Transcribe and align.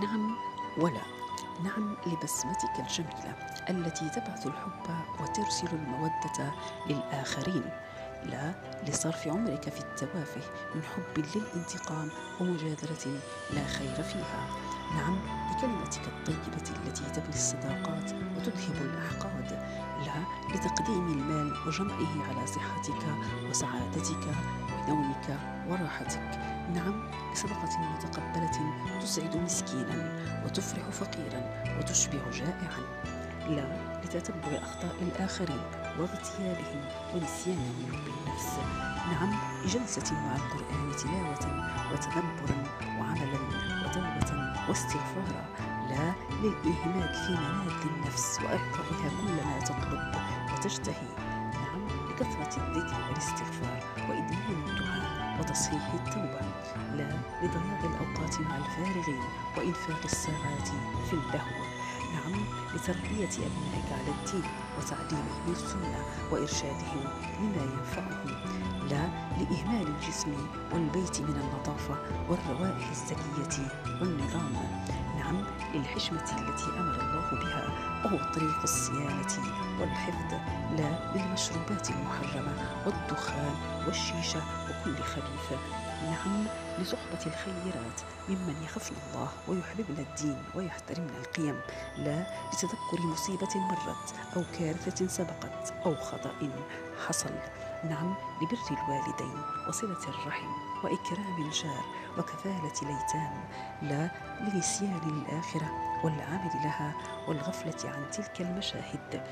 نعم 0.00 0.36
ولا. 0.78 1.00
نعم 1.64 1.96
لبسمتك 2.06 2.78
الجميلة 2.78 3.34
التي 3.70 4.08
تبعث 4.08 4.46
الحب 4.46 4.96
وترسل 5.20 5.66
المودة 5.72 6.52
للآخرين. 6.86 7.64
لا 8.24 8.54
لصرف 8.88 9.28
عمرك 9.28 9.68
في 9.68 9.80
التوافه 9.80 10.40
من 10.74 10.82
حب 10.82 11.24
للانتقام 11.34 12.08
ومجادلة 12.40 13.20
لا 13.54 13.64
خير 13.66 14.02
فيها. 14.02 14.46
نعم 14.96 15.18
لكلمتك 15.50 16.08
الطيبة 16.08 16.70
التي 16.86 17.02
تبني 17.14 17.34
الصداقات 17.34 18.12
وتذهب 18.36 18.76
الأحقاد 18.80 19.35
لتقديم 20.54 21.06
المال 21.08 21.56
وجمعه 21.66 22.28
على 22.28 22.46
صحتك 22.46 23.02
وسعادتك 23.50 24.34
ونومك 24.88 25.38
وراحتك. 25.68 26.40
نعم 26.74 27.10
لصدقة 27.32 27.78
متقبلة 27.78 28.58
تسعد 29.02 29.36
مسكينا 29.36 30.18
وتفرح 30.44 30.88
فقيرا 30.90 31.64
وتشبع 31.78 32.30
جائعا. 32.32 32.82
لا 33.48 33.66
لتتبع 34.04 34.58
أخطاء 34.62 34.94
الآخرين 35.02 35.62
واغتيالهم 35.98 36.84
ونسيانهم 37.14 37.90
بالنفس. 37.90 38.58
نعم 39.12 39.34
لجلسة 39.64 40.14
مع 40.14 40.36
القرآن 40.36 40.96
تلاوة 40.96 41.70
وتدبرا 41.92 42.62
وعملا 43.00 43.38
وتوبة 43.84 44.54
واستغفارا. 44.68 45.65
للإهمال 46.46 47.14
في 47.14 47.32
منال 47.32 47.96
النفس 47.96 48.38
وإعطائها 48.40 49.08
كل 49.20 49.44
ما 49.46 49.60
تطلب 49.60 50.14
وتشتهي. 50.52 51.08
نعم 51.54 51.86
لكثرة 52.10 52.62
الذكر 52.62 52.96
والاستغفار 53.08 53.82
وإدمان 54.08 54.62
الدعاء 54.66 55.40
وتصحيح 55.40 55.94
التوبة. 55.94 56.40
لا 56.94 57.18
لضياع 57.42 57.80
الأوقات 57.84 58.40
مع 58.40 58.56
الفارغين 58.56 59.22
وإنفاق 59.56 60.00
الساعات 60.04 60.68
في 61.10 61.12
اللهو. 61.12 61.66
نعم 62.14 62.32
لتربية 62.74 63.28
أبنائك 63.28 63.88
على 63.92 64.10
الدين 64.18 64.50
وتعليمهم 64.78 65.52
السنة 65.52 66.04
وإرشادهم 66.32 67.04
لما 67.40 67.62
ينفعهم 67.62 68.30
لا 68.88 69.08
لإهمال 69.38 69.86
الجسم 69.88 70.32
والبيت 70.72 71.20
من 71.20 71.36
النظافة 71.36 71.96
والروائح 72.28 72.90
الزكية 72.90 73.68
والنظام 74.00 74.15
نعم 74.15 74.15
للحشمة 75.76 76.22
التي 76.38 76.66
أمر 76.78 76.94
الله 76.94 77.30
بها 77.30 77.64
وهو 78.04 78.32
طريق 78.32 78.62
الصيانة 78.62 79.34
والحفظ 79.80 80.32
لا 80.76 81.12
للمشروبات 81.14 81.90
المحرمة 81.90 82.82
والدخان 82.86 83.54
والشيشة 83.86 84.42
وكل 84.68 85.02
خبيث. 85.02 85.58
نعم 86.02 86.44
لصحبة 86.78 87.26
الخيرات 87.26 88.00
ممن 88.28 88.62
يخافن 88.64 88.94
الله 89.08 89.28
ويحببن 89.48 89.98
الدين 89.98 90.42
ويحترمن 90.54 91.14
القيم. 91.20 91.60
لا 91.96 92.26
لتذكر 92.52 93.00
مصيبة 93.12 93.56
مرت 93.56 94.14
أو 94.36 94.42
كارثة 94.58 95.06
سبقت 95.06 95.74
أو 95.86 95.94
خطأ 95.94 96.32
حصل. 97.06 97.30
نعم 97.84 98.14
لبر 98.42 98.58
الوالدين 98.70 99.42
وصلة 99.68 100.08
الرحم 100.08 100.48
وإكرام 100.84 101.36
الجار 101.38 101.84
وكفالة 102.18 102.72
الأيتام 102.82 103.44
لا 103.82 104.10
لنسيان 104.40 105.00
الآخرة 105.04 105.70
والعمل 106.04 106.50
لها 106.54 106.94
والغفلة 107.28 107.90
عن 107.90 108.10
تلك 108.10 108.40
المشاهد. 108.40 109.22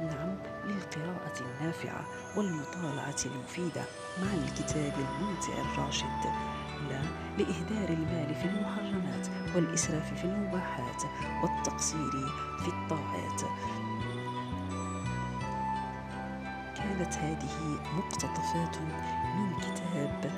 نعم 0.00 0.36
للقراءة 0.64 1.40
النافعة 1.40 2.04
والمطالعة 2.36 3.16
المفيدة 3.26 3.82
مع 4.22 4.34
الكتاب 4.34 4.92
الممتع 4.98 5.52
الراشد. 5.60 6.24
لا 6.90 7.02
لإهدار 7.38 7.88
المال 7.88 8.34
في 8.34 8.44
المحرمات 8.44 9.26
والإسراف 9.54 10.14
في 10.14 10.24
المباحات 10.24 11.02
والتقصير 11.42 12.10
في 12.58 12.68
الطاعات. 12.68 13.42
كانت 16.82 17.14
هذه 17.14 17.78
مقتطفات 17.96 18.76
من 19.36 19.54
كتاب 19.60 20.30